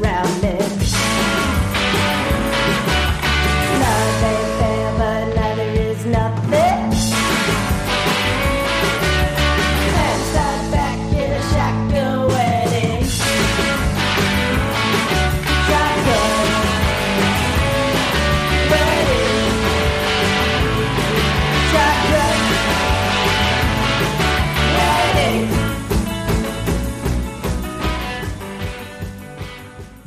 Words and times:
Around 0.00 0.42
me. 0.42 0.47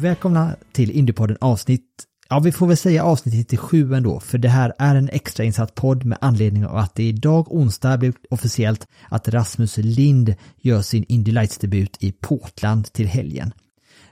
Välkomna 0.02 0.56
till 0.72 0.92
Indiepodden 0.92 1.38
avsnitt, 1.42 1.86
ja 2.30 2.40
vi 2.40 2.52
får 2.52 2.68
väl 2.68 2.78
säga 2.78 3.04
avsnitt 3.04 3.34
97 3.34 3.94
ändå, 3.94 4.20
för 4.20 4.38
det 4.38 4.50
här 4.50 4.74
är 4.78 4.96
en 4.96 5.10
extrainsatt 5.10 5.76
podd 5.76 6.06
med 6.06 6.18
anledning 6.22 6.66
av 6.66 6.78
att 6.78 6.96
det 6.96 7.04
idag 7.04 7.52
onsdag 7.52 7.98
blev 7.98 8.14
officiellt 8.30 8.88
att 9.10 9.28
Rasmus 9.28 9.78
Lind 9.78 10.36
gör 10.62 10.82
sin 10.82 11.06
Indy 11.08 11.32
Lights-debut 11.32 11.98
i 12.00 12.12
Portland 12.12 12.94
till 12.94 13.08
helgen. 13.08 13.54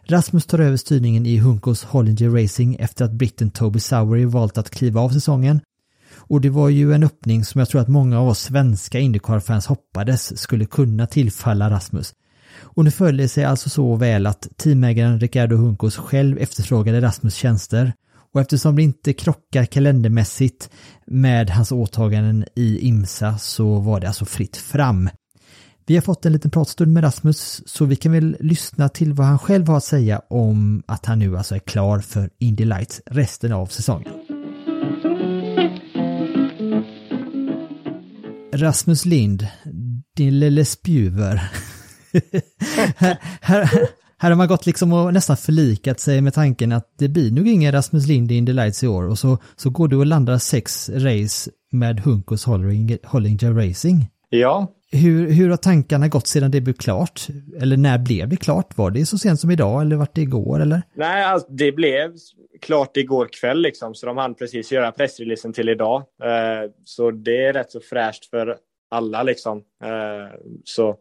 Rasmus 0.04 0.46
tar 0.46 0.60
över 0.60 0.78
styrningen 0.78 1.26
i 1.26 1.38
Hunkos 1.38 1.84
Hollinger 1.84 2.30
Racing 2.30 2.76
efter 2.80 3.06
att 3.06 3.12
britten 3.12 3.52
Toby 3.52 3.80
Sowery 3.80 4.26
valt 4.26 4.58
att 4.58 4.70
kliva 4.70 5.02
av 5.02 5.10
säsongen. 5.10 5.62
Och 6.16 6.42
det 6.42 6.50
var 6.50 6.70
ju 6.70 6.94
en 6.94 7.04
öppning 7.04 7.46
som 7.46 7.60
jag 7.60 7.70
tror 7.70 7.82
att 7.82 7.88
många 7.88 8.20
av 8.20 8.28
oss 8.28 8.40
svenska 8.40 9.00
Indycar-fans 9.00 9.68
hoppades 9.68 10.42
skulle 10.42 10.66
kunna 10.66 11.08
tillfalla 11.08 11.70
Rasmus. 11.70 12.14
Och 12.62 12.84
nu 12.84 12.92
följde 12.92 13.24
det 13.24 13.28
sig 13.28 13.44
alltså 13.44 13.70
så 13.70 13.96
väl 13.96 14.28
att 14.28 14.48
teamägaren 14.58 15.20
Ricardo 15.20 15.56
Hunkos 15.56 15.98
själv 15.98 16.38
efterfrågade 16.38 17.02
Rasmus 17.02 17.36
tjänster 17.36 17.94
och 18.34 18.42
eftersom 18.42 18.76
det 18.76 18.84
inte 18.84 19.14
krockar 19.14 19.66
kalendermässigt 19.66 20.70
med 21.06 21.50
hans 21.50 21.72
åtaganden 21.72 22.46
i 22.56 22.88
IMSA 22.88 23.38
så 23.38 23.80
var 23.80 24.00
det 24.00 24.08
alltså 24.08 24.26
fritt 24.26 24.58
fram. 24.58 25.10
Vi 25.86 25.96
har 25.96 26.02
fått 26.02 26.26
en 26.26 26.34
liten 26.34 26.52
pratstund 26.52 26.94
med 26.94 27.04
Rasmus 27.04 27.64
så 27.66 27.86
vi 27.86 27.96
kan 27.96 28.12
väl 28.12 28.38
lyssna 28.40 28.90
till 28.90 29.14
vad 29.14 29.28
han 29.28 29.40
själv 29.40 29.68
har 29.68 29.78
att 29.78 29.84
säga 29.84 30.22
om 30.30 30.84
att 30.88 31.06
han 31.06 31.20
nu 31.20 31.38
alltså 31.38 31.56
är 31.56 31.60
klar 31.60 32.00
för 32.00 32.30
Indy 32.40 32.66
Lights 32.66 33.02
resten 33.06 33.54
av 33.54 33.66
säsongen. 33.66 34.14
Rasmus 38.54 39.06
Lind, 39.06 39.48
din 40.16 40.40
lille 40.40 40.66
spjuver 40.66 41.52
här, 42.96 43.18
här, 43.42 43.70
här 44.18 44.30
har 44.30 44.36
man 44.36 44.48
gått 44.48 44.66
liksom 44.66 44.94
och 44.94 45.14
nästan 45.14 45.38
förlikat 45.38 46.00
sig 46.00 46.22
med 46.22 46.34
tanken 46.34 46.72
att 46.72 46.94
det 46.98 47.08
blir 47.08 47.32
nog 47.32 47.48
ingen 47.48 47.72
Rasmus 47.72 48.08
Lind 48.08 48.32
i 48.32 48.36
Indy 48.36 48.54
Lights 48.54 48.84
i 48.84 48.88
år 48.88 49.08
och 49.08 49.20
så, 49.20 49.38
så 49.56 49.70
går 49.70 49.88
du 49.88 49.98
och 49.98 50.06
landar 50.06 50.38
sex 50.38 50.90
race 50.90 51.52
med 51.72 52.00
Hunkos 52.00 52.46
Hollinger, 52.46 53.00
Hollinger 53.04 53.54
Racing. 53.54 54.06
Ja, 54.30 54.68
Hur, 54.92 55.32
hur 55.32 55.50
har 55.50 55.58
tankarna 55.58 56.08
gått 56.08 56.28
sedan 56.28 56.52
det 56.52 56.62
blev 56.62 56.74
klart? 56.74 57.28
Eller 57.62 57.78
när 57.78 57.98
blev 57.98 58.30
det 58.30 58.36
klart? 58.36 58.78
Var 58.78 58.92
det 58.92 59.06
så 59.06 59.18
sent 59.18 59.40
som 59.40 59.52
idag 59.52 59.82
eller 59.82 59.96
vart 59.96 60.16
det 60.16 60.22
igår 60.22 60.62
eller? 60.62 60.82
nej, 60.94 61.24
alltså, 61.24 61.48
det 61.52 61.72
blev 61.72 62.16
klart 62.62 62.98
igår 62.98 63.30
kväll 63.42 63.62
liksom, 63.62 63.96
så 63.96 64.06
de 64.06 64.18
hann 64.18 64.36
precis 64.36 64.72
göra 64.72 64.92
pressreleasen 64.92 65.54
till 65.54 65.70
idag. 65.70 66.04
Eh, 66.24 66.72
så 66.86 67.12
det 67.12 67.46
är 67.46 67.54
rätt 67.54 67.72
så 67.72 67.80
fräscht 67.80 68.26
för 68.26 68.58
alla 68.92 69.24
liksom. 69.24 69.58
Eh, 69.84 70.40
så 70.64 70.96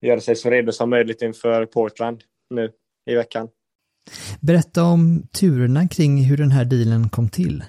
göra 0.00 0.20
sig 0.20 0.36
så 0.36 0.50
redo 0.50 0.72
som 0.72 0.90
möjligt 0.90 1.22
inför 1.22 1.66
Portland 1.66 2.22
nu 2.50 2.72
i 3.06 3.14
veckan. 3.14 3.48
Berätta 4.40 4.82
om 4.82 5.28
turerna 5.32 5.88
kring 5.88 6.24
hur 6.24 6.36
den 6.36 6.50
här 6.50 6.64
dealen 6.64 7.08
kom 7.08 7.28
till. 7.28 7.64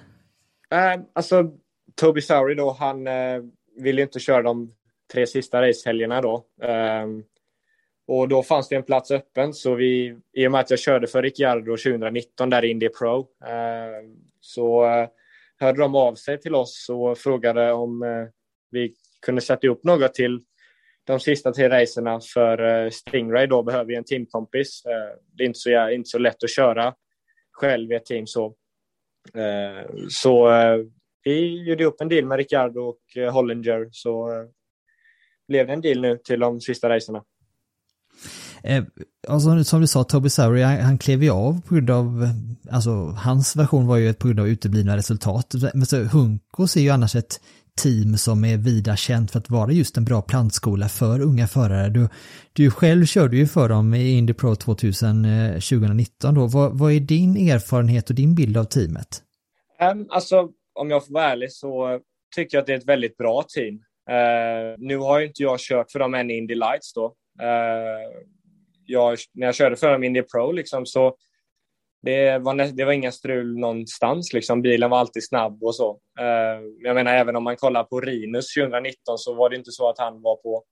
Eh, 0.72 1.02
alltså, 1.14 1.52
Toby 1.96 2.22
Sowery 2.22 2.56
då, 2.56 2.72
han 2.80 3.08
eh, 3.08 3.41
ville 3.78 4.02
inte 4.02 4.20
köra 4.20 4.41
de 4.41 4.74
tre 5.14 5.28
sista 5.28 5.62
racehelgerna 5.62 6.22
då. 6.22 6.46
Eh, 6.62 7.08
och 8.08 8.28
då 8.28 8.44
fanns 8.44 8.70
det 8.70 8.75
en 8.75 8.84
plats 8.84 9.12
öppen, 9.12 9.53
så 9.53 9.75
vi, 9.75 10.18
i 10.34 10.47
och 10.47 10.52
med 10.52 10.62
att 10.62 10.70
jag 10.70 10.80
körde 10.80 11.08
för 11.08 11.22
Ricciardo 11.22 11.78
2019 11.78 12.50
där 12.50 12.66
i 12.66 12.70
Indy 12.70 12.90
Pro, 12.90 13.20
eh, 13.46 14.09
så 14.40 14.86
hörde 15.62 15.80
de 15.80 15.96
av 15.96 16.16
sig 16.16 16.40
till 16.40 16.56
oss 16.56 16.90
och 16.90 17.18
frågade 17.18 17.72
om 17.72 18.03
eh, 18.03 18.28
vi 18.72 18.94
kunde 19.22 19.41
sätta 19.41 19.68
upp 19.68 19.84
något 19.84 20.14
till 20.14 20.41
de 21.04 21.20
sista 21.20 21.52
tre 21.52 21.70
racerna 21.70 22.20
för 22.34 22.86
eh, 22.86 22.90
Stingray 22.90 23.48
då 23.48 23.64
behöver 23.64 23.86
vi 23.86 23.96
en 23.96 24.04
teamkompis. 24.04 24.86
Eh, 24.86 25.18
det 25.38 25.44
är 25.44 25.48
inte 25.48 25.60
så, 25.60 25.90
inte 25.90 26.10
så 26.10 26.18
lätt 26.18 26.44
att 26.44 26.56
köra 26.56 26.94
själv 27.52 27.92
i 27.92 27.96
ett 27.96 28.06
team 28.06 28.28
så. 28.28 28.46
Eh, 29.34 29.90
så 30.10 30.50
vi 31.24 31.64
gjorde 31.70 31.86
upp 31.86 32.02
en 32.02 32.10
deal 32.10 32.26
med 32.26 32.38
Ricardo 32.38 32.80
och 32.80 33.32
Hollinger 33.34 33.90
så 33.92 34.30
blev 35.48 35.68
det 35.68 35.74
en 35.74 35.82
deal 35.82 36.02
nu 36.02 36.18
till 36.18 36.40
de 36.40 36.62
sista 36.62 36.90
racerna. 36.90 37.24
Eh, 38.64 38.84
alltså, 39.28 39.64
som 39.64 39.82
du 39.82 39.88
sa, 39.88 40.04
Toby 40.04 40.30
Sowery, 40.30 40.62
han, 40.62 40.80
han 40.80 40.98
klev 40.98 41.24
ju 41.24 41.30
av 41.30 41.62
på 41.62 41.76
grund 41.76 41.90
av, 41.90 42.30
alltså 42.72 42.92
hans 43.18 43.56
version 43.56 43.88
var 43.88 43.98
ju 43.98 44.10
ett 44.10 44.20
på 44.20 44.28
grund 44.28 44.40
av 44.40 44.48
uteblivna 44.48 44.98
resultat. 44.98 45.54
Men 45.74 45.86
så 45.86 46.04
Hunkos 46.04 46.78
är 46.78 46.82
ju 46.82 46.90
annars 46.90 47.16
ett 47.16 47.42
team 47.78 48.18
som 48.18 48.46
är 48.46 48.58
vida 48.58 48.96
känt 48.96 49.32
för 49.32 49.40
att 49.40 49.50
vara 49.50 49.72
just 49.72 49.98
en 49.98 50.06
bra 50.06 50.22
plantskola 50.22 50.90
för 50.90 51.22
unga 51.22 51.48
förare. 51.48 51.90
Du, 51.90 52.09
du 52.54 52.72
själv 52.72 53.06
körde 53.06 53.38
ju 53.38 53.48
för 53.48 53.70
dem 53.70 53.94
i 53.94 54.12
Indy 54.18 54.34
Pro 54.34 54.56
2000, 54.56 55.26
eh, 55.26 55.52
2019 55.54 56.36
då. 56.36 56.48
Vad, 56.48 56.80
vad 56.80 56.92
är 56.92 57.00
din 57.00 57.50
erfarenhet 57.50 58.09
och 58.09 58.16
din 58.16 58.36
bild 58.36 58.58
av 58.58 58.64
teamet? 58.64 59.24
Um, 59.92 60.08
alltså, 60.09 60.50
om 60.74 60.90
jag 60.90 61.06
får 61.06 61.14
vara 61.14 61.32
ärlig 61.32 61.52
så 61.52 62.00
tycker 62.36 62.58
jag 62.58 62.62
att 62.62 62.68
det 62.68 62.74
är 62.74 62.78
ett 62.78 62.88
väldigt 62.88 63.18
bra 63.18 63.44
team. 63.56 63.76
Uh, 63.76 64.76
nu 64.78 64.98
har 64.98 65.20
ju 65.20 65.28
inte 65.28 65.44
jag 65.44 65.59
kört 65.59 65.92
för 65.92 66.00
dem 66.00 66.14
än 66.14 66.32
i 66.32 66.38
Indy 66.38 66.56
Lights 66.56 66.94
då. 66.94 67.06
Uh, 67.42 68.22
jag, 68.86 69.18
när 69.34 69.48
jag 69.48 69.56
körde 69.56 69.76
för 69.76 69.92
dem 69.92 70.03
i 70.03 70.08
Indy 70.08 70.22
Pro 70.22 70.52
liksom, 70.52 70.86
så 70.86 71.16
det 72.04 72.38
var, 72.38 72.78
det 72.78 72.86
var 72.86 72.92
inga 72.92 73.12
strul 73.12 73.60
någonstans. 73.60 74.34
Liksom. 74.34 74.62
Bilen 74.62 74.90
var 74.90 74.98
alltid 74.98 75.28
snabb 75.28 75.64
och 75.64 75.76
så. 75.76 76.00
Eh, 76.20 76.62
jag 76.84 76.96
menar, 76.96 77.14
även 77.14 77.36
om 77.36 77.44
man 77.44 77.56
kollar 77.56 77.84
på 77.84 78.00
Rinus 78.00 78.53
2019 78.53 79.18
så 79.18 79.34
var 79.34 79.50
det 79.50 79.56
inte 79.56 79.72
så 79.72 79.90
att 79.90 80.00
han 80.00 80.22
var 80.22 80.36
på 80.36 80.64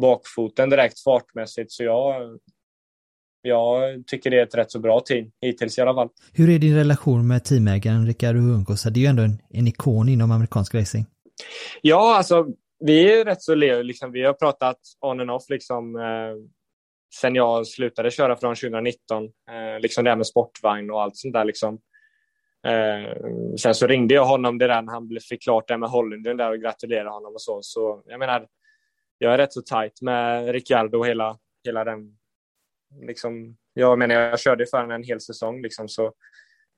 bakfoten 0.00 0.70
direkt 0.70 1.00
fartmässigt. 1.00 1.72
Så 1.72 1.84
jag, 1.84 2.38
jag 3.42 4.06
tycker 4.06 4.30
det 4.30 4.38
är 4.38 4.42
ett 4.42 4.54
rätt 4.54 4.70
så 4.70 4.78
bra 4.78 5.00
team, 5.00 5.30
hittills 5.40 5.78
i 5.78 5.80
alla 5.80 5.94
fall. 5.94 6.08
Hur 6.32 6.50
är 6.50 6.58
din 6.58 6.76
relation 6.76 7.28
med 7.28 7.44
teamägaren 7.44 8.06
Ricardo 8.06 8.40
Hunkos? 8.40 8.82
Det 8.82 9.00
är 9.00 9.02
ju 9.02 9.06
ändå 9.06 9.22
en, 9.22 9.38
en 9.50 9.66
ikon 9.66 10.08
inom 10.08 10.30
amerikansk 10.30 10.74
racing. 10.74 11.06
Ja, 11.82 12.16
alltså 12.16 12.46
vi 12.84 13.12
är 13.12 13.24
rätt 13.24 13.42
så 13.42 13.54
leo, 13.54 13.82
liksom, 13.82 14.12
vi 14.12 14.22
har 14.22 14.32
pratat 14.32 14.78
on 15.00 15.20
and 15.20 15.30
off 15.30 15.44
liksom 15.48 15.96
eh, 15.96 16.02
sen 17.20 17.34
jag 17.34 17.66
slutade 17.66 18.10
köra 18.10 18.36
från 18.36 18.54
2019, 18.56 19.24
eh, 19.24 19.80
liksom 19.80 20.04
det 20.04 20.10
här 20.10 20.16
med 20.16 20.26
sportvagn 20.26 20.90
och 20.90 21.02
allt 21.02 21.16
sånt 21.16 21.34
där 21.34 21.44
liksom. 21.44 21.78
Eh, 22.66 23.16
sen 23.58 23.74
så 23.74 23.86
ringde 23.86 24.14
jag 24.14 24.26
honom 24.26 24.58
det 24.58 24.66
där 24.66 24.82
när 24.82 24.92
han 24.92 25.08
blev- 25.08 25.20
fick 25.20 25.42
klart 25.42 25.68
det 25.68 25.78
med 25.78 25.88
Hollinden 25.90 26.36
där 26.36 26.50
och 26.50 26.60
gratulerade 26.60 27.10
honom 27.10 27.32
och 27.34 27.42
så. 27.42 27.58
Så 27.62 28.02
jag 28.06 28.18
menar, 28.18 28.46
jag 29.18 29.34
är 29.34 29.38
rätt 29.38 29.52
så 29.52 29.62
tajt 29.62 30.02
med 30.02 30.52
Ricciardo 30.52 30.98
och 30.98 31.06
hela, 31.06 31.38
hela 31.64 31.84
den, 31.84 32.16
liksom, 33.06 33.56
jag 33.74 33.98
menar 33.98 34.14
jag 34.14 34.40
körde 34.40 34.66
för 34.66 34.76
honom 34.76 34.90
en 34.90 35.02
hel 35.02 35.20
säsong 35.20 35.62
liksom 35.62 35.88
så 35.88 36.12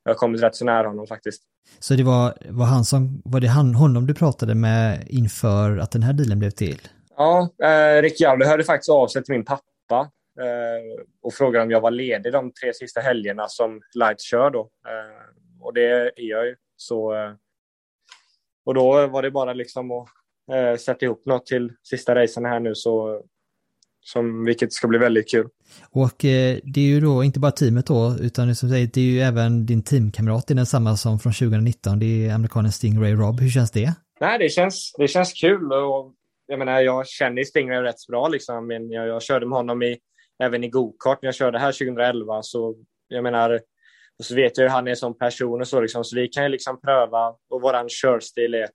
jag 0.04 0.10
har 0.10 0.14
kommit 0.18 0.42
rätt 0.42 0.54
så 0.54 0.64
nära 0.64 0.88
honom 0.88 1.06
faktiskt. 1.06 1.42
Så 1.78 1.94
det 1.94 2.02
var, 2.02 2.34
var 2.50 2.66
han 2.66 2.84
som, 2.84 3.22
var 3.24 3.40
det 3.40 3.46
han, 3.46 3.74
honom 3.74 4.06
du 4.06 4.14
pratade 4.14 4.54
med 4.54 5.06
inför 5.10 5.78
att 5.78 5.90
den 5.90 6.02
här 6.02 6.12
dealen 6.12 6.38
blev 6.38 6.50
till? 6.50 6.78
Ja, 7.16 7.48
eh, 7.62 8.02
Ricciardo 8.02 8.44
hörde 8.44 8.64
faktiskt 8.64 8.90
av 8.90 9.08
sig 9.08 9.24
till 9.24 9.34
min 9.34 9.44
pappa 9.44 10.10
och 11.22 11.34
frågade 11.34 11.64
om 11.64 11.70
jag 11.70 11.80
var 11.80 11.90
ledig 11.90 12.32
de 12.32 12.52
tre 12.52 12.74
sista 12.74 13.00
helgerna 13.00 13.48
som 13.48 13.80
Light 13.94 14.20
kör 14.20 14.50
då. 14.50 14.60
Eh, 14.60 15.34
och 15.60 15.74
det 15.74 15.90
är 15.90 16.12
jag 16.16 16.46
ju. 16.46 16.56
Så, 16.76 17.14
eh, 17.14 17.32
och 18.64 18.74
då 18.74 19.06
var 19.06 19.22
det 19.22 19.30
bara 19.30 19.52
liksom 19.52 19.90
att 19.90 20.08
eh, 20.52 20.76
sätta 20.76 21.04
ihop 21.04 21.26
något 21.26 21.46
till 21.46 21.72
sista 21.82 22.14
racen 22.14 22.44
här 22.44 22.60
nu 22.60 22.74
så 22.74 23.22
som, 24.00 24.44
vilket 24.44 24.72
ska 24.72 24.88
bli 24.88 24.98
väldigt 24.98 25.30
kul. 25.30 25.48
Och 25.90 26.24
eh, 26.24 26.58
det 26.62 26.80
är 26.80 26.84
ju 26.84 27.00
då 27.00 27.24
inte 27.24 27.40
bara 27.40 27.52
teamet 27.52 27.86
då, 27.86 28.16
utan 28.20 28.56
som 28.56 28.68
säger, 28.68 28.90
det 28.94 29.00
är 29.00 29.04
ju 29.04 29.20
även 29.20 29.66
din 29.66 29.82
teamkamrat, 29.82 30.46
det 30.46 30.54
är 30.54 30.56
densamma 30.56 30.96
som 30.96 31.18
från 31.18 31.32
2019, 31.32 31.98
det 31.98 32.26
är 32.26 32.34
amerikanen 32.34 32.72
Stingray 32.72 33.12
Rob. 33.12 33.40
Hur 33.40 33.50
känns 33.50 33.70
det? 33.70 33.94
Nej, 34.20 34.38
det 34.38 34.48
känns, 34.48 34.92
det 34.98 35.08
känns 35.08 35.32
kul 35.32 35.72
och 35.72 36.14
jag 36.46 36.58
menar, 36.58 36.80
jag 36.80 37.08
känner 37.08 37.44
Stingray 37.44 37.82
rätt 37.82 38.06
bra 38.08 38.28
liksom. 38.28 38.66
Men 38.66 38.90
jag, 38.90 39.08
jag 39.08 39.22
körde 39.22 39.46
med 39.46 39.56
honom 39.56 39.82
i, 39.82 39.98
även 40.42 40.64
i 40.64 40.68
gokart 40.68 41.22
när 41.22 41.26
jag 41.26 41.34
körde 41.34 41.58
här 41.58 41.72
2011, 41.72 42.42
så 42.42 42.74
jag 43.08 43.22
menar, 43.22 43.60
och 44.18 44.24
så 44.24 44.34
vet 44.34 44.58
jag 44.58 44.64
hur 44.64 44.70
han 44.70 44.88
är 44.88 44.94
som 44.94 45.18
person 45.18 45.60
och 45.60 45.68
så 45.68 45.80
liksom, 45.80 46.04
så 46.04 46.16
vi 46.16 46.28
kan 46.28 46.42
ju 46.42 46.48
liksom 46.48 46.80
pröva 46.80 47.28
och 47.50 47.62
våran 47.62 47.88
körstil 47.88 48.54
är 48.54 48.68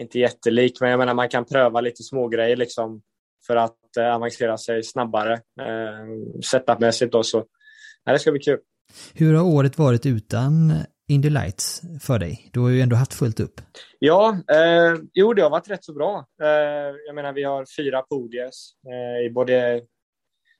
inte 0.00 0.18
jättelik, 0.18 0.80
men 0.80 0.90
jag 0.90 0.98
menar 0.98 1.14
man 1.14 1.28
kan 1.28 1.44
pröva 1.44 1.80
lite 1.80 2.02
små 2.02 2.28
grejer 2.28 2.56
liksom 2.56 3.02
för 3.46 3.56
att 3.56 3.96
eh, 3.98 4.14
avancera 4.14 4.58
sig 4.58 4.82
snabbare 4.82 5.32
eh, 5.32 6.40
setupmässigt 6.44 7.12
då 7.12 7.22
så 7.22 7.44
ja, 8.04 8.12
det 8.12 8.18
ska 8.18 8.30
bli 8.30 8.40
kul. 8.40 8.58
Hur 9.14 9.34
har 9.34 9.44
året 9.44 9.78
varit 9.78 10.06
utan 10.06 10.72
Indy 11.08 11.30
Lights 11.30 11.82
för 12.00 12.18
dig? 12.18 12.50
Du 12.52 12.60
har 12.60 12.68
ju 12.68 12.80
ändå 12.80 12.96
haft 12.96 13.14
fullt 13.14 13.40
upp. 13.40 13.60
Ja, 13.98 14.38
eh, 14.52 14.94
jo 15.12 15.34
det 15.34 15.42
har 15.42 15.50
varit 15.50 15.70
rätt 15.70 15.84
så 15.84 15.92
bra. 15.92 16.26
Eh, 16.42 16.48
jag 17.06 17.14
menar 17.14 17.32
vi 17.32 17.42
har 17.42 17.64
fyra 17.76 18.02
podies 18.02 18.70
eh, 18.86 19.26
i 19.26 19.30
både 19.30 19.82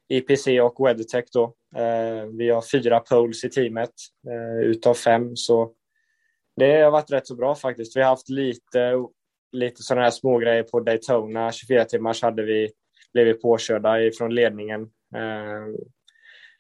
IPC 0.09 0.61
och 0.61 0.87
WeatherTech 0.87 1.25
då. 1.33 1.45
Eh, 1.77 2.27
vi 2.39 2.51
har 2.51 2.63
fyra 2.63 3.01
poles 3.01 3.45
i 3.45 3.51
teamet 3.51 3.91
eh, 4.29 4.67
utav 4.67 4.95
fem 4.95 5.37
så 5.37 5.73
det 6.57 6.83
har 6.83 6.91
varit 6.91 7.11
rätt 7.11 7.27
så 7.27 7.35
bra 7.35 7.55
faktiskt. 7.55 7.97
Vi 7.97 8.01
har 8.01 8.09
haft 8.09 8.29
lite 8.29 8.97
lite 9.55 9.83
sådana 9.83 10.03
här 10.03 10.11
smågrejer 10.11 10.63
på 10.63 10.81
Daytona. 10.81 11.53
24 11.53 11.85
timmars 11.85 12.23
hade 12.23 12.43
vi, 12.43 12.71
blivit 13.13 13.43
påkörda 13.43 14.01
ifrån 14.01 14.35
ledningen. 14.35 14.83
Eh, 15.17 15.67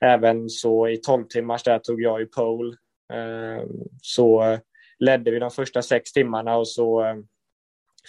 även 0.00 0.48
så 0.48 0.88
i 0.88 0.96
12 0.96 1.24
timmars 1.24 1.62
där 1.62 1.78
tog 1.78 2.02
jag 2.02 2.22
i 2.22 2.26
pole. 2.26 2.76
Eh, 3.12 3.66
så 4.02 4.58
ledde 4.98 5.30
vi 5.30 5.38
de 5.38 5.50
första 5.50 5.82
sex 5.82 6.12
timmarna 6.12 6.56
och 6.56 6.68
så 6.68 7.04
eh, 7.04 7.16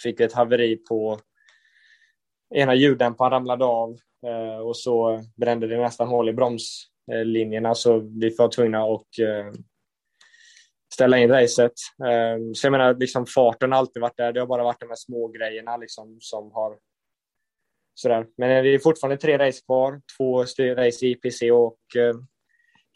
fick 0.02 0.20
vi 0.20 0.24
ett 0.24 0.32
haveri 0.32 0.76
på 0.76 1.20
ena 2.54 2.74
ljuddämparen 2.74 3.30
ramlade 3.30 3.64
av 3.64 3.96
Eh, 4.26 4.58
och 4.58 4.76
så 4.76 5.24
brände 5.36 5.66
det 5.66 5.78
nästan 5.78 6.08
hål 6.08 6.28
i 6.28 6.32
bromslinjerna 6.32 7.74
så 7.74 7.98
vi 7.98 8.34
var 8.38 8.48
tvungna 8.48 8.78
att 8.78 9.18
eh, 9.18 9.60
ställa 10.94 11.18
in 11.18 11.30
racet. 11.30 11.72
Eh, 12.04 12.52
så 12.54 12.66
jag 12.66 12.72
menar, 12.72 12.94
liksom 12.94 13.26
farten 13.26 13.72
har 13.72 13.78
alltid 13.78 14.00
varit 14.00 14.16
där. 14.16 14.32
Det 14.32 14.40
har 14.40 14.46
bara 14.46 14.64
varit 14.64 14.80
de 14.80 14.88
här 14.88 14.96
små 14.96 15.28
grejerna 15.28 15.76
liksom 15.76 16.16
som 16.20 16.50
har 16.52 16.76
sådär. 17.94 18.26
Men 18.36 18.64
det 18.64 18.74
är 18.74 18.78
fortfarande 18.78 19.16
tre 19.16 19.38
race 19.38 19.60
kvar, 19.66 20.00
två 20.16 20.42
race 20.74 21.06
i 21.06 21.10
IPC 21.10 21.50
och 21.50 21.78
eh, 21.96 22.14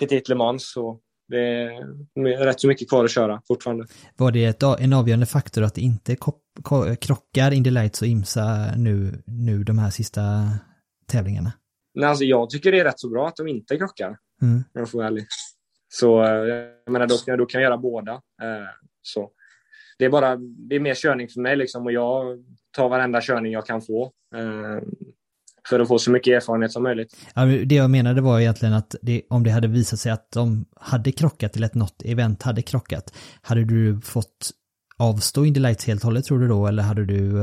Petit 0.01 0.29
Le 0.29 0.35
Mans. 0.35 0.73
Så 0.73 1.01
det 1.29 1.39
är 1.39 2.45
rätt 2.45 2.61
så 2.61 2.69
mycket 2.69 2.89
kvar 2.89 3.05
att 3.05 3.11
köra 3.11 3.43
fortfarande. 3.49 3.87
Var 4.17 4.33
det 4.33 4.45
ett, 4.45 4.63
en 4.63 4.93
avgörande 4.93 5.27
faktor 5.27 5.63
att 5.63 5.75
det 5.75 5.81
inte 5.81 6.17
krockar 7.01 7.51
Indy 7.51 7.71
Lights 7.71 8.03
och 8.03 8.09
IMSA 8.09 8.75
nu, 8.77 9.23
nu 9.27 9.65
de 9.65 9.79
här 9.79 9.91
sista 9.91 10.21
tävlingarna? 11.11 11.53
Nej, 11.95 12.09
alltså 12.09 12.25
jag 12.25 12.51
tycker 12.51 12.73
det 12.73 12.81
är 12.81 12.85
rätt 12.85 13.01
så 13.01 13.09
bra 13.09 13.29
att 13.29 13.37
de 13.37 13.49
inte 13.49 13.77
krockar. 13.77 14.19
Mm. 14.43 14.55
Om 14.55 14.65
jag 14.73 14.91
får 14.91 14.99
vara 14.99 15.09
ärlig. 15.09 15.27
Så 15.89 16.23
eh, 16.23 16.31
jag 16.85 16.93
menar, 16.93 17.07
då, 17.07 17.37
då 17.37 17.47
kan 17.47 17.61
jag 17.61 17.69
göra 17.69 17.79
båda. 17.79 18.13
Eh, 18.13 18.69
så. 19.03 19.31
Det 19.99 20.05
är 20.05 20.11
bara 20.11 20.37
det 20.37 20.77
är 20.77 20.81
mer 20.81 20.95
körning 20.95 21.29
för 21.29 21.41
mig 21.41 21.57
liksom, 21.57 21.87
och 21.87 21.93
jag 21.93 22.45
tar 22.77 22.89
varenda 22.89 23.21
körning 23.21 23.53
jag 23.53 23.67
kan 23.67 23.83
få. 23.83 24.13
Eh, 24.37 24.83
för 25.69 25.81
att 25.81 25.89
få 25.89 25.99
så 25.99 26.11
mycket 26.11 26.43
erfarenhet 26.43 26.73
som 26.73 26.83
möjligt. 26.83 27.17
Ja, 27.35 27.45
det 27.45 27.75
jag 27.75 27.91
menade 27.91 28.21
var 28.21 28.41
egentligen 28.41 28.75
att 28.75 28.95
det, 29.03 29.23
om 29.31 29.45
det 29.45 29.51
hade 29.51 29.69
visat 29.69 30.01
sig 30.01 30.13
att 30.13 30.31
de 30.33 30.65
hade 30.77 31.13
krockat 31.13 31.57
eller 31.57 31.67
att 31.67 31.75
något 31.75 32.03
event 32.05 32.43
hade 32.43 32.63
krockat, 32.63 33.15
hade 33.43 33.65
du 33.65 34.01
fått 34.01 34.51
avstå 34.99 35.45
Indy 35.45 35.61
Lights 35.61 35.87
helt 35.87 36.01
och 36.01 36.05
hållet 36.05 36.25
tror 36.25 36.39
du 36.39 36.49
då, 36.49 36.67
eller 36.67 36.83
hade 36.83 37.05
du... 37.05 37.43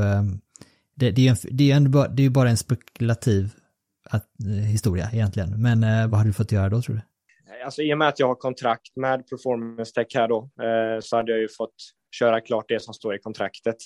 Det, 0.98 1.10
det 1.10 1.28
är 1.28 1.34
ju 1.34 1.50
det 1.50 1.70
är 1.70 2.08
det 2.08 2.22
är 2.22 2.30
bara 2.30 2.50
en 2.50 2.56
spekulativ 2.56 3.50
att, 4.10 4.26
historia 4.70 5.10
egentligen, 5.12 5.62
men 5.62 5.80
vad 6.10 6.18
hade 6.18 6.28
du 6.28 6.32
fått 6.32 6.52
göra 6.52 6.68
då 6.68 6.82
tror 6.82 6.94
du? 6.94 7.00
alltså, 7.64 7.82
i 7.82 7.94
och 7.94 7.98
med 7.98 8.08
att 8.08 8.18
jag 8.18 8.26
har 8.26 8.34
kontrakt 8.34 8.96
med 8.96 9.28
Performance 9.28 9.92
Tech 9.94 10.06
här 10.14 10.28
då, 10.28 10.38
eh, 10.38 11.00
så 11.00 11.16
hade 11.16 11.32
jag 11.32 11.40
ju 11.40 11.48
fått 11.48 11.74
köra 12.10 12.40
klart 12.40 12.64
det 12.68 12.82
som 12.82 12.94
står 12.94 13.14
i 13.14 13.18
kontraktet. 13.18 13.76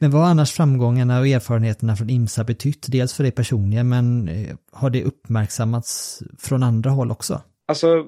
Men 0.00 0.10
vad 0.10 0.22
har 0.22 0.28
annars 0.28 0.52
framgångarna 0.52 1.20
och 1.20 1.26
erfarenheterna 1.26 1.96
från 1.96 2.10
IMSA 2.10 2.44
betytt? 2.44 2.86
Dels 2.88 3.14
för 3.14 3.22
dig 3.22 3.32
personligen, 3.32 3.88
men 3.88 4.28
eh, 4.28 4.56
har 4.72 4.90
det 4.90 5.04
uppmärksammats 5.04 6.22
från 6.38 6.62
andra 6.62 6.90
håll 6.90 7.10
också? 7.10 7.42
Alltså, 7.66 8.06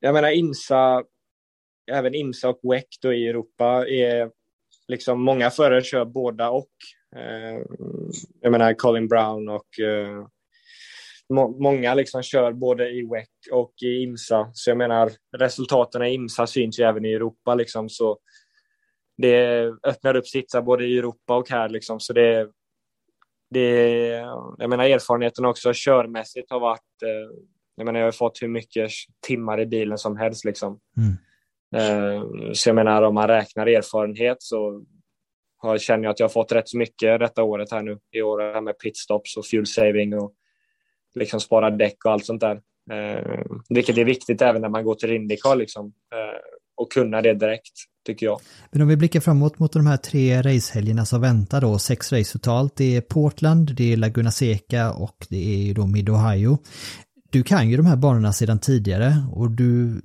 jag 0.00 0.14
menar 0.14 0.30
IMSA, 0.30 1.02
även 1.92 2.14
IMSA 2.14 2.48
och 2.48 2.60
WEC 2.62 2.84
då 3.02 3.12
i 3.12 3.28
Europa 3.28 3.86
är 3.88 4.30
liksom 4.88 5.22
många 5.22 5.50
förare 5.50 5.82
kör 5.82 6.04
båda 6.04 6.50
och. 6.50 6.70
Eh, 7.16 7.62
jag 8.40 8.52
menar 8.52 8.74
Colin 8.74 9.08
Brown 9.08 9.48
och 9.48 9.80
eh, 9.80 10.26
må 11.28 11.48
många 11.48 11.94
liksom 11.94 12.22
kör 12.22 12.52
både 12.52 12.88
i 12.90 13.02
WEC 13.02 13.28
och 13.52 13.72
i 13.82 14.02
IMSA. 14.02 14.50
Så 14.52 14.70
jag 14.70 14.78
menar, 14.78 15.10
resultaten 15.38 16.02
i 16.02 16.14
IMSA 16.14 16.46
syns 16.46 16.80
ju 16.80 16.84
även 16.84 17.04
i 17.04 17.12
Europa 17.12 17.54
liksom. 17.54 17.88
Så 17.88 18.18
det 19.16 19.66
öppnar 19.86 20.16
upp 20.16 20.26
sitsar 20.26 20.62
både 20.62 20.86
i 20.86 20.98
Europa 20.98 21.36
och 21.36 21.50
här 21.50 21.68
liksom. 21.68 22.00
Så 22.00 22.12
det, 22.12 22.48
det 23.50 23.70
jag 24.58 24.70
menar 24.70 24.84
erfarenheten 24.84 25.44
också 25.44 25.72
körmässigt 25.74 26.50
har 26.50 26.60
varit, 26.60 27.02
eh, 27.02 27.36
jag 27.74 27.84
menar 27.84 28.00
jag 28.00 28.06
har 28.06 28.12
fått 28.12 28.42
hur 28.42 28.48
mycket 28.48 28.90
timmar 29.26 29.60
i 29.60 29.66
bilen 29.66 29.98
som 29.98 30.16
helst 30.16 30.44
liksom. 30.44 30.80
Mm. 30.96 31.16
Så 32.54 32.68
jag 32.68 32.76
menar 32.76 33.02
om 33.02 33.14
man 33.14 33.28
räknar 33.28 33.66
erfarenhet 33.66 34.36
så 34.42 34.84
har, 35.62 35.78
känner 35.78 36.04
jag 36.04 36.10
att 36.10 36.20
jag 36.20 36.24
har 36.24 36.32
fått 36.32 36.52
rätt 36.52 36.68
så 36.68 36.78
mycket 36.78 37.20
detta 37.20 37.42
året 37.42 37.72
här 37.72 37.82
nu. 37.82 37.98
I 38.12 38.22
år 38.22 38.60
med 38.60 38.78
pitstops 38.78 39.36
och 39.36 39.46
fuel 39.46 39.66
saving 39.66 40.14
och 40.14 40.32
liksom 41.14 41.40
spara 41.40 41.70
däck 41.70 42.04
och 42.04 42.12
allt 42.12 42.26
sånt 42.26 42.40
där. 42.40 42.60
Eh, 42.90 43.42
vilket 43.68 43.98
är 43.98 44.04
viktigt 44.04 44.42
även 44.42 44.62
när 44.62 44.68
man 44.68 44.84
går 44.84 44.94
till 44.94 45.12
Indycar 45.12 45.56
liksom. 45.56 45.86
Eh, 45.86 46.40
och 46.76 46.92
kunna 46.92 47.22
det 47.22 47.34
direkt, 47.34 47.72
tycker 48.06 48.26
jag. 48.26 48.40
Men 48.70 48.82
om 48.82 48.88
vi 48.88 48.96
blickar 48.96 49.20
framåt 49.20 49.58
mot 49.58 49.72
de 49.72 49.86
här 49.86 49.96
tre 49.96 50.42
racehelgerna 50.42 51.04
som 51.04 51.20
väntar 51.20 51.60
då, 51.60 51.78
sex 51.78 52.12
race 52.12 52.32
totalt. 52.32 52.76
Det 52.76 52.96
är 52.96 53.00
Portland, 53.00 53.74
det 53.76 53.92
är 53.92 53.96
Laguna 53.96 54.30
Seca 54.30 54.92
och 54.92 55.26
det 55.28 55.54
är 55.54 55.58
ju 55.58 55.74
då 55.74 55.86
Mid-Ohio. 55.86 56.58
Du 57.30 57.42
kan 57.42 57.70
ju 57.70 57.76
de 57.76 57.86
här 57.86 57.96
banorna 57.96 58.32
sedan 58.32 58.58
tidigare 58.58 59.14
och 59.32 59.50
du 59.50 60.00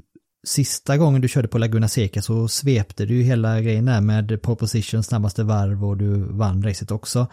Sista 0.45 0.97
gången 0.97 1.21
du 1.21 1.27
körde 1.27 1.47
på 1.47 1.57
Laguna 1.57 1.87
Seca 1.87 2.21
så 2.21 2.47
svepte 2.47 3.05
du 3.05 3.15
ju 3.15 3.23
hela 3.23 3.61
grejen 3.61 3.85
där 3.85 4.01
med 4.01 4.41
pole 4.41 4.55
position, 4.55 5.03
snabbaste 5.03 5.43
varv 5.43 5.85
och 5.85 5.97
du 5.97 6.25
vann 6.33 6.63
racet 6.63 6.91
också. 6.91 7.27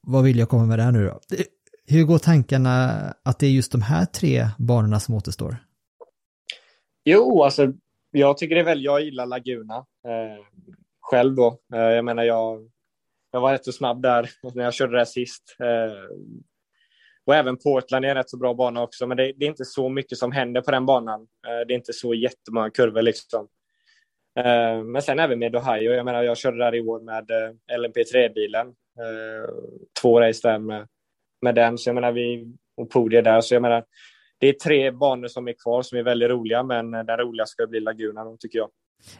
Vad 0.00 0.24
vill 0.24 0.38
jag 0.38 0.48
komma 0.48 0.66
med 0.66 0.78
det 0.78 0.82
här 0.82 0.92
nu 0.92 1.06
då? 1.06 1.20
Hur 1.86 2.04
går 2.04 2.18
tankarna 2.18 2.90
att 3.24 3.38
det 3.38 3.46
är 3.46 3.50
just 3.50 3.72
de 3.72 3.82
här 3.82 4.04
tre 4.04 4.46
banorna 4.58 5.00
som 5.00 5.14
återstår? 5.14 5.56
Jo, 7.04 7.42
alltså 7.42 7.72
jag 8.10 8.38
tycker 8.38 8.54
det 8.54 8.60
är 8.60 8.64
väl, 8.64 8.84
jag 8.84 9.02
gillar 9.02 9.26
Laguna 9.26 9.76
eh, 9.76 10.44
själv 11.00 11.34
då. 11.34 11.58
Eh, 11.74 11.80
jag 11.80 12.04
menar, 12.04 12.22
jag, 12.22 12.70
jag 13.32 13.40
var 13.40 13.52
rätt 13.52 13.64
så 13.64 13.72
snabb 13.72 14.02
där 14.02 14.30
när 14.54 14.64
jag 14.64 14.74
körde 14.74 14.98
det 14.98 15.06
sist. 15.06 15.56
Eh, 15.60 16.16
och 17.26 17.34
även 17.34 17.56
Portland 17.56 18.04
är 18.04 18.08
en 18.08 18.14
rätt 18.14 18.30
så 18.30 18.36
bra 18.36 18.54
bana 18.54 18.82
också, 18.82 19.06
men 19.06 19.16
det, 19.16 19.32
det 19.36 19.44
är 19.44 19.48
inte 19.48 19.64
så 19.64 19.88
mycket 19.88 20.18
som 20.18 20.32
händer 20.32 20.60
på 20.60 20.70
den 20.70 20.86
banan. 20.86 21.20
Eh, 21.20 21.66
det 21.66 21.74
är 21.74 21.76
inte 21.76 21.92
så 21.92 22.14
jättemånga 22.14 22.70
kurvor 22.70 23.02
liksom. 23.02 23.48
Eh, 24.38 24.84
men 24.84 25.02
sen 25.02 25.18
även 25.18 25.38
med 25.38 25.56
Ohio, 25.56 25.92
jag 25.92 26.04
menar, 26.04 26.22
jag 26.22 26.36
körde 26.36 26.58
där 26.58 26.74
i 26.74 26.80
år 26.80 27.00
med 27.00 27.30
eh, 27.30 27.78
LMP3-bilen. 27.78 28.74
två 30.00 30.20
race 30.20 30.48
där 30.48 30.58
med 30.58 30.88
med 31.42 31.54
den. 31.54 31.78
Så 31.78 31.88
jag 31.88 31.94
menar, 31.94 32.12
vi, 32.12 32.54
och 32.76 32.90
podier 32.90 33.22
där. 33.22 33.40
Så 33.40 33.54
jag 33.54 33.62
menar, 33.62 33.84
det 34.40 34.48
är 34.48 34.52
tre 34.52 34.90
banor 34.90 35.28
som 35.28 35.48
är 35.48 35.54
kvar 35.62 35.82
som 35.82 35.98
är 35.98 36.02
väldigt 36.02 36.30
roliga, 36.30 36.62
men 36.62 36.90
den 36.90 37.18
roliga 37.18 37.46
ska 37.46 37.66
bli 37.66 37.80
Laguna, 37.80 38.36
tycker 38.40 38.58
jag. 38.58 38.68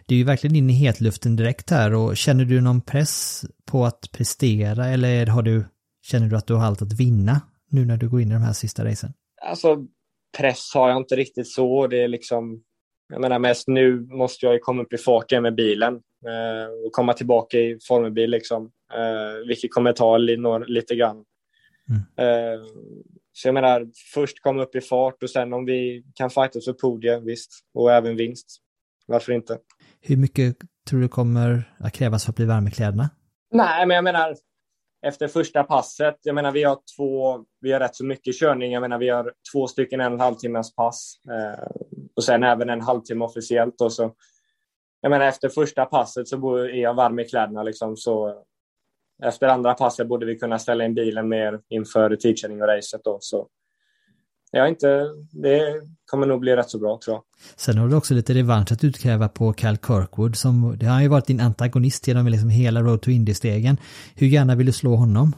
Det 0.07 0.15
är 0.15 0.19
ju 0.19 0.25
verkligen 0.25 0.57
in 0.57 0.71
i 0.71 0.73
hetluften 0.73 1.37
direkt 1.37 1.71
här 1.71 1.95
och 1.95 2.17
känner 2.17 2.45
du 2.45 2.61
någon 2.61 2.81
press 2.81 3.45
på 3.71 3.85
att 3.85 4.13
prestera 4.13 4.87
eller 4.87 5.27
har 5.27 5.43
du, 5.43 5.65
känner 6.03 6.27
du 6.27 6.37
att 6.37 6.47
du 6.47 6.55
har 6.55 6.67
allt 6.67 6.83
att 6.83 7.01
vinna 7.01 7.41
nu 7.73 7.85
när 7.85 7.97
du 7.97 8.09
går 8.09 8.21
in 8.21 8.31
i 8.31 8.35
de 8.35 8.43
här 8.43 8.53
sista 8.53 8.85
racen? 8.85 9.13
Alltså, 9.43 9.87
press 10.39 10.71
har 10.75 10.89
jag 10.89 10.97
inte 10.97 11.17
riktigt 11.17 11.49
så. 11.49 11.87
Det 11.87 12.03
är 12.03 12.09
liksom, 12.09 12.63
jag 13.09 13.21
menar 13.21 13.39
mest 13.39 13.69
nu 13.69 14.01
måste 14.01 14.47
jag 14.47 14.53
ju 14.53 14.59
komma 14.59 14.83
upp 14.83 14.93
i 14.93 14.99
fart 14.99 15.33
igen 15.33 15.43
med 15.43 15.55
bilen 15.55 15.95
eh, 16.27 16.87
och 16.87 16.93
komma 16.93 17.13
tillbaka 17.13 17.59
i 17.59 17.79
formelbil 17.89 18.31
liksom. 18.31 18.71
Eh, 18.95 19.47
vilket 19.47 19.73
kommer 19.73 19.93
ta 19.93 20.17
li, 20.17 20.37
några, 20.37 20.65
lite 20.65 20.97
grann. 20.97 21.25
Eh, 22.17 22.63
så 23.33 23.49
jag 23.49 23.55
menar, 23.55 23.91
först 24.15 24.43
komma 24.43 24.63
upp 24.63 24.77
i 24.77 24.81
fart 24.81 25.23
och 25.23 25.31
sen 25.31 25.53
om 25.53 25.65
vi 25.65 26.05
kan 26.15 26.31
fightas 26.31 26.65
för 26.65 26.73
podium, 26.73 27.25
visst. 27.25 27.51
Och 27.75 27.93
även 27.93 28.17
vinst. 28.17 28.59
Varför 29.07 29.33
inte? 29.33 29.59
Hur 30.01 30.17
mycket 30.17 30.57
tror 30.89 31.01
du 31.01 31.09
kommer 31.09 31.75
att 31.79 31.93
krävas 31.93 32.25
för 32.25 32.33
att 32.33 32.37
bli 32.37 32.45
varm 32.45 32.69
i 32.69 32.71
kläderna? 32.71 33.11
Nej, 33.51 33.87
men 33.87 33.95
jag 33.95 34.05
menar, 34.05 34.37
efter 35.03 35.29
första 35.29 35.65
passet, 35.65 36.17
jag 36.23 36.35
menar 36.35 36.53
vi 36.53 36.63
har 36.63 36.79
två, 36.97 37.45
vi 37.61 37.73
har 37.73 37.81
rätt 37.81 37.97
så 37.97 38.05
mycket 38.05 38.39
körning, 38.39 38.73
jag 38.73 38.81
menar 38.81 38.99
vi 38.99 39.09
har 39.09 39.33
två 39.53 39.67
stycken 39.67 40.01
en 40.01 40.07
och 40.07 40.13
en 40.13 40.21
halv 40.21 40.35
timmes 40.35 40.75
pass 40.75 41.15
eh, 41.31 41.67
och 42.17 42.25
sen 42.25 42.43
även 42.43 42.71
en 42.71 42.81
halvtimme 42.81 43.25
officiellt 43.25 43.81
Och 43.81 43.93
så 43.93 44.15
jag 45.01 45.11
menar 45.11 45.27
efter 45.27 45.49
första 45.49 45.85
passet 45.85 46.29
så 46.29 46.57
är 46.57 46.83
jag 46.83 46.95
varm 46.95 47.19
i 47.19 47.25
kläderna 47.25 47.63
liksom. 47.63 47.97
Så 47.97 48.43
efter 49.23 49.47
andra 49.47 49.75
passet 49.75 50.07
borde 50.07 50.27
vi 50.27 50.39
kunna 50.39 50.59
ställa 50.59 50.85
in 50.85 50.95
bilen 50.95 51.29
mer 51.29 51.61
inför 51.69 52.17
tidkörning 52.17 52.63
och 52.63 52.69
racet 52.69 53.05
då. 53.05 53.19
Så 53.21 53.49
jag 54.53 54.69
inte, 54.69 55.11
det 55.31 55.83
kommer 56.07 56.27
nog 56.27 56.41
bli 56.41 56.57
rätt 56.57 56.71
så 56.71 56.79
bra 56.79 56.99
tror 57.05 57.15
jag. 57.15 57.23
Sen 57.57 57.79
har 57.79 57.89
du 57.89 57.97
också 57.97 58.15
lite 58.15 58.35
revansch 58.35 58.73
att 58.73 58.85
utkräva 58.85 59.29
på 59.29 59.53
Cal 59.53 59.77
Kirkwood 59.77 60.37
som, 60.37 60.77
det 60.79 60.87
har 60.87 61.03
ju 61.03 61.09
varit 61.09 61.27
din 61.27 61.41
antagonist 61.41 62.09
genom 62.09 62.27
liksom 62.27 62.51
hela 62.51 62.83
Road 62.83 63.03
to 63.03 63.11
Indy-stegen. 63.11 63.77
Hur 64.15 64.27
gärna 64.27 64.55
vill 64.55 64.67
du 64.67 64.73
slå 64.73 64.95
honom? 64.95 65.37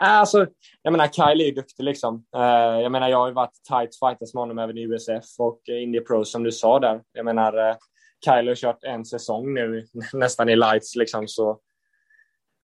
Alltså, 0.00 0.46
jag 0.82 0.92
menar 0.92 1.06
Kyle 1.06 1.40
är 1.40 1.44
ju 1.44 1.52
duktig 1.52 1.84
liksom. 1.84 2.24
Uh, 2.36 2.42
jag 2.82 2.92
menar 2.92 3.08
jag 3.08 3.18
har 3.18 3.28
ju 3.28 3.34
varit 3.34 3.54
tight 3.68 3.98
fighters 3.98 4.34
med 4.34 4.40
honom 4.40 4.58
även 4.58 4.78
i 4.78 4.82
USF 4.82 5.24
och 5.38 5.60
Indy 5.68 6.00
Pro 6.00 6.24
som 6.24 6.42
du 6.42 6.52
sa 6.52 6.78
där. 6.78 7.00
Jag 7.12 7.24
menar 7.24 7.58
uh, 7.58 7.76
Kyle 8.24 8.48
har 8.48 8.54
kört 8.54 8.84
en 8.84 9.04
säsong 9.04 9.54
nu 9.54 9.86
nästan 10.12 10.48
i 10.48 10.56
lights 10.56 10.96
liksom 10.96 11.28
så 11.28 11.58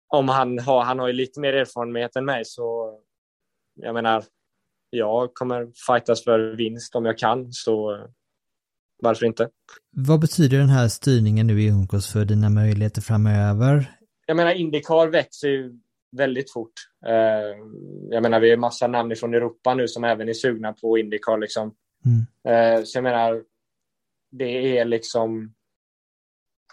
om 0.07 0.29
han 0.29 0.59
har, 0.59 0.83
han 0.83 0.99
har 0.99 1.07
ju 1.07 1.13
lite 1.13 1.39
mer 1.39 1.53
erfarenhet 1.53 2.15
än 2.15 2.25
mig 2.25 2.45
så 2.45 2.97
jag 3.75 3.93
menar 3.93 4.23
jag 4.89 5.33
kommer 5.33 5.67
fightas 5.87 6.23
för 6.23 6.55
vinst 6.55 6.95
om 6.95 7.05
jag 7.05 7.17
kan, 7.17 7.53
så 7.53 8.07
varför 9.03 9.25
inte? 9.25 9.49
Vad 9.91 10.19
betyder 10.19 10.57
den 10.57 10.69
här 10.69 10.87
styrningen 10.87 11.47
nu 11.47 11.61
i 11.61 11.71
Uncos 11.71 12.13
för 12.13 12.25
dina 12.25 12.49
möjligheter 12.49 13.01
framöver? 13.01 13.91
Jag 14.25 14.37
menar, 14.37 14.51
Indycar 14.51 15.07
växer 15.07 15.47
ju 15.47 15.79
väldigt 16.11 16.53
fort. 16.53 16.73
Eh, 17.05 17.57
jag 18.09 18.23
menar, 18.23 18.39
vi 18.39 18.51
är 18.51 18.57
massa 18.57 18.87
namn 18.87 19.15
från 19.15 19.33
Europa 19.33 19.73
nu 19.73 19.87
som 19.87 20.03
även 20.03 20.29
är 20.29 20.33
sugna 20.33 20.73
på 20.73 20.97
Indycar 20.97 21.37
liksom. 21.37 21.75
Mm. 22.05 22.77
Eh, 22.77 22.83
så 22.83 22.97
jag 22.97 23.03
menar, 23.03 23.43
det 24.31 24.77
är 24.77 24.85
liksom, 24.85 25.53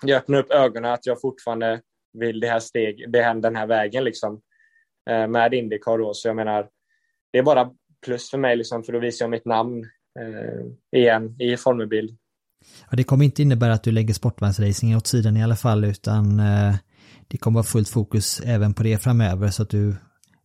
jag 0.03 0.17
öppnar 0.17 0.39
upp 0.39 0.51
ögonen 0.51 0.93
att 0.93 1.07
jag 1.07 1.21
fortfarande 1.21 1.81
vill 2.13 2.41
det 2.41 2.49
här 2.49 2.61
steg, 2.61 3.13
det 3.13 3.23
här, 3.23 3.35
den 3.35 3.57
här 3.57 3.67
vägen 3.67 4.05
liksom. 4.05 4.41
Eh, 5.11 5.29
med 5.29 5.55
Indycar 5.55 5.99
då, 5.99 6.15
så 6.15 6.29
jag 6.29 6.37
menar, 6.37 6.69
det 7.33 7.39
är 7.39 7.43
bara 7.43 7.71
plus 8.05 8.31
för 8.31 8.39
mig 8.39 8.57
liksom, 8.57 8.83
för 8.85 8.93
då 8.93 8.99
visar 8.99 9.25
jag 9.25 9.31
mitt 9.31 9.45
namn 9.45 9.85
eh, 10.21 11.01
igen 11.01 11.37
i 11.41 11.57
formelbil. 11.57 12.17
Ja, 12.91 12.97
det 12.97 13.05
kommer 13.05 13.25
inte 13.25 13.43
innebära 13.43 13.73
att 13.73 13.83
du 13.83 13.93
lägger 13.93 14.15
sportvagnsracing 14.15 14.97
åt 14.97 15.07
sidan 15.07 15.37
i 15.37 15.43
alla 15.43 15.57
fall, 15.57 15.85
utan 15.85 16.41
eh, 16.41 16.75
det 17.29 17.39
kommer 17.39 17.55
vara 17.55 17.65
fullt 17.65 17.89
fokus 17.89 18.41
även 18.41 18.75
på 18.75 18.83
det 18.83 18.99
framöver, 18.99 19.49
så 19.49 19.63
att 19.63 19.71
du, 19.71 19.95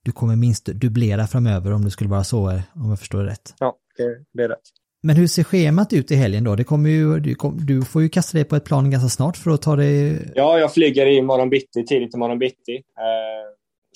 du 0.03 0.11
kommer 0.11 0.35
minst 0.35 0.65
dubblera 0.65 1.27
framöver 1.27 1.73
om 1.73 1.85
det 1.85 1.91
skulle 1.91 2.09
vara 2.09 2.23
så, 2.23 2.61
om 2.73 2.89
jag 2.89 2.99
förstår 2.99 3.23
det 3.23 3.29
rätt. 3.29 3.55
Ja, 3.59 3.75
det, 3.97 4.23
det 4.33 4.43
är 4.43 4.49
rätt. 4.49 4.59
Men 5.01 5.15
hur 5.15 5.27
ser 5.27 5.43
schemat 5.43 5.93
ut 5.93 6.11
i 6.11 6.15
helgen 6.15 6.43
då? 6.43 6.55
Det 6.55 6.63
kommer 6.63 6.89
ju, 6.89 7.19
du, 7.19 7.35
kom, 7.35 7.65
du, 7.65 7.81
får 7.81 8.01
ju 8.01 8.09
kasta 8.09 8.37
dig 8.37 8.45
på 8.45 8.55
ett 8.55 8.65
plan 8.65 8.91
ganska 8.91 9.09
snart 9.09 9.37
för 9.37 9.51
att 9.51 9.61
ta 9.61 9.75
dig... 9.75 10.19
Ja, 10.35 10.59
jag 10.59 10.73
flyger 10.73 11.05
i 11.05 11.21
morgon 11.21 11.49
bitti, 11.49 11.85
tidigt 11.85 12.15
i 12.15 12.17
morgon 12.17 12.39
bitti. 12.39 12.75
Eh, 12.75 13.49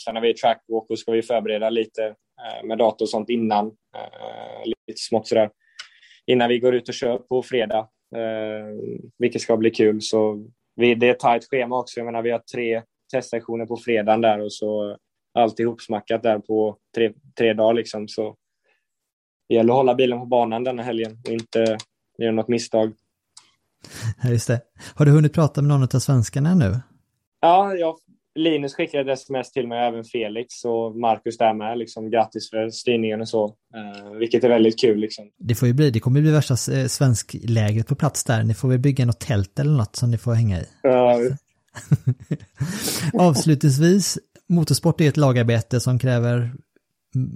sen 0.06 0.16
har 0.16 0.22
vi 0.22 0.34
trackwalk 0.34 0.90
och 0.90 1.00
ska 1.00 1.12
vi 1.12 1.22
förbereda 1.22 1.70
lite 1.70 2.16
med 2.64 2.78
dator 2.78 3.06
och 3.06 3.10
sånt 3.10 3.30
innan. 3.30 3.66
Eh, 3.66 4.66
lite 4.88 5.00
smått 5.00 5.28
sådär. 5.28 5.50
Innan 6.26 6.50
vi 6.50 6.60
går 6.60 6.76
ut 6.76 6.88
och 6.90 6.94
kör 6.94 7.18
på 7.18 7.44
fredag, 7.44 7.88
eh, 8.16 8.68
vilket 9.18 9.42
ska 9.42 9.58
bli 9.58 9.70
kul. 9.70 10.02
Så 10.02 10.48
vi, 10.76 10.96
det 10.96 11.08
är 11.08 11.12
ett 11.12 11.20
tajt 11.20 11.50
schema 11.50 11.80
också. 11.80 12.00
Jag 12.00 12.06
menar, 12.06 12.22
vi 12.22 12.32
har 12.32 12.40
tre 12.40 12.82
testsessioner 13.12 13.66
på 13.66 13.78
fredagen 13.78 14.22
där 14.22 14.40
och 14.40 14.54
så 14.54 14.98
allt 15.34 15.60
ihopsmackat 15.60 16.24
där 16.24 16.40
på 16.40 16.78
tre, 16.96 17.14
tre 17.38 17.54
dagar 17.54 17.74
liksom. 17.74 18.08
Så 18.08 18.36
det 19.50 19.56
gäller 19.56 19.74
att 19.74 19.78
hålla 19.78 19.96
bilen 19.96 20.20
på 20.20 20.26
banan 20.26 20.64
denna 20.64 20.84
helgen 20.84 21.18
och 21.28 21.34
inte 21.34 21.78
göra 22.18 22.32
något 22.32 22.48
misstag. 22.48 22.94
Just 24.30 24.48
det. 24.48 24.62
Har 24.96 25.06
du 25.06 25.12
hunnit 25.12 25.34
prata 25.34 25.62
med 25.62 25.70
någon 25.70 25.84
av 25.84 26.00
svenskarna 26.00 26.56
nu? 26.56 26.80
Ja, 27.40 27.74
jag 27.74 27.96
Linus 28.36 28.74
skickade 28.76 29.14
ett 29.14 29.20
sms 29.20 29.52
till 29.52 29.68
mig, 29.68 29.88
även 29.88 30.04
Felix 30.04 30.66
och 30.66 30.96
Marcus 30.96 31.38
där 31.38 31.54
med. 31.54 31.78
Liksom, 31.78 32.10
grattis 32.10 32.50
för 32.50 32.70
styrningen 32.70 33.22
och 33.22 33.30
så. 33.30 33.46
Eh, 33.46 34.12
vilket 34.20 34.44
är 34.44 34.50
väldigt 34.50 34.80
kul. 34.80 35.00
Liksom. 35.00 35.30
Det 35.38 35.56
får 35.56 35.68
ju 35.68 35.74
bli, 35.74 35.92
det 35.92 36.00
kommer 36.00 36.22
bli 36.22 36.32
värsta 36.32 36.54
eh, 36.74 36.88
svensklägret 36.88 37.88
på 37.88 37.96
plats 37.96 38.24
där. 38.24 38.44
Ni 38.44 38.54
får 38.54 38.68
väl 38.68 38.80
bygga 38.80 39.06
något 39.06 39.20
tält 39.20 39.60
eller 39.60 39.72
något 39.72 39.96
som 39.96 40.12
ni 40.12 40.18
får 40.18 40.34
hänga 40.34 40.60
i. 40.60 40.66
Ja. 40.82 41.20
Avslutningsvis, 43.20 44.20
motorsport 44.50 45.02
är 45.02 45.10
ett 45.10 45.18
lagarbete 45.18 45.80
som 45.80 46.00
kräver 46.00 46.52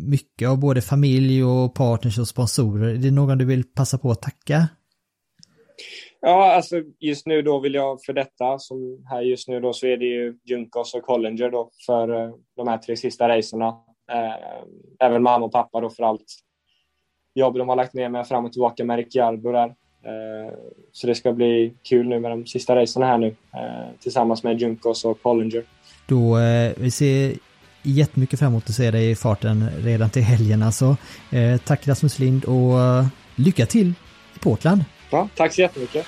mycket 0.07 0.49
av 0.49 0.57
både 0.57 0.81
familj 0.81 1.43
och 1.43 1.75
partners 1.75 2.19
och 2.19 2.27
sponsorer. 2.27 2.87
Är 2.87 2.97
det 2.97 3.11
någon 3.11 3.37
du 3.37 3.45
vill 3.45 3.63
passa 3.63 3.97
på 3.97 4.11
att 4.11 4.21
tacka? 4.21 4.67
Ja, 6.27 6.53
alltså 6.53 6.75
just 6.99 7.25
nu 7.25 7.41
då 7.41 7.59
vill 7.59 7.73
jag 7.73 8.03
för 8.05 8.13
detta, 8.13 8.59
som 8.59 9.05
här 9.09 9.21
just 9.21 9.47
nu 9.47 9.59
då, 9.59 9.73
så 9.73 9.87
är 9.87 9.97
det 9.97 10.05
ju 10.05 10.37
Junkos 10.45 10.93
och 10.93 11.03
Collinger 11.03 11.49
då 11.49 11.69
för 11.85 12.23
eh, 12.23 12.31
de 12.55 12.67
här 12.67 12.77
tre 12.77 12.97
sista 12.97 13.29
racerna. 13.29 13.67
Eh, 14.11 15.05
även 15.07 15.23
mamma 15.23 15.45
och 15.45 15.51
pappa 15.51 15.81
då 15.81 15.89
för 15.89 16.03
allt 16.03 16.25
jobb 17.35 17.57
de 17.57 17.69
har 17.69 17.75
lagt 17.75 17.93
ner 17.93 18.09
med 18.09 18.27
fram 18.27 18.45
och 18.45 18.51
tillbaka 18.51 18.83
med 18.83 18.97
Ricciardo 18.97 19.51
där. 19.51 19.67
Eh, 19.67 20.53
så 20.91 21.07
det 21.07 21.15
ska 21.15 21.33
bli 21.33 21.73
kul 21.83 22.07
nu 22.07 22.19
med 22.19 22.31
de 22.31 22.45
sista 22.45 22.75
racerna 22.75 23.05
här 23.05 23.17
nu 23.17 23.35
tillsammans 23.99 24.43
med 24.43 24.61
Junkos 24.61 25.05
och 25.05 25.21
Collinger. 25.21 25.63
Då, 26.07 26.37
vi 26.77 26.91
ser 26.91 27.33
jättemycket 27.83 28.39
fram 28.39 28.51
emot 28.51 28.69
att 28.69 28.75
se 28.75 28.91
dig 28.91 29.11
i 29.11 29.15
farten 29.15 29.69
redan 29.83 30.09
till 30.09 30.23
helgen 30.23 30.63
alltså. 30.63 30.97
tack 31.65 31.87
Rasmus 31.87 32.19
Lind 32.19 32.45
och 32.45 32.75
lycka 33.35 33.65
till 33.65 33.93
i 34.35 34.39
Portland! 34.39 34.83
Ja, 35.09 35.29
tack 35.35 35.53
så 35.53 35.61
jättemycket. 35.61 36.07